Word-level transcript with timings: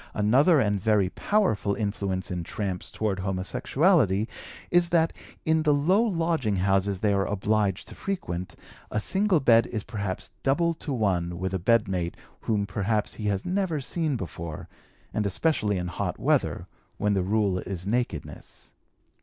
Another 0.15 0.59
and 0.59 0.81
very 0.81 1.09
powerful 1.11 1.75
influence 1.75 2.31
in 2.31 2.43
'tramps' 2.43 2.89
toward 2.89 3.19
homosexuality 3.19 4.25
is 4.71 4.89
that, 4.89 5.13
in 5.45 5.61
the 5.61 5.75
low 5.75 6.01
lodging 6.01 6.55
houses 6.55 7.01
they 7.01 7.13
are 7.13 7.27
obliged 7.27 7.87
to 7.87 7.93
frequent, 7.93 8.55
a 8.89 8.99
single 8.99 9.39
bed 9.39 9.67
is 9.67 9.83
perhaps 9.83 10.31
double 10.41 10.73
to 10.73 10.91
one 10.91 11.37
with 11.37 11.53
a 11.53 11.59
bedmate 11.59 12.17
whom 12.39 12.65
perhaps 12.65 13.13
he 13.13 13.25
has 13.25 13.45
never 13.45 13.79
seen 13.79 14.15
before, 14.15 14.67
and 15.13 15.27
especially 15.27 15.77
in 15.77 15.85
hot 15.87 16.17
weather, 16.19 16.65
when 16.97 17.13
the 17.13 17.21
rule 17.21 17.59
is 17.59 17.85
nakedness. 17.85 18.71